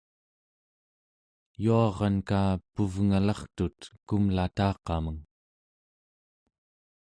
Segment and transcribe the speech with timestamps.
[1.63, 2.39] yuaranka
[2.73, 3.77] puvngelartut
[4.07, 5.19] kumlataqameng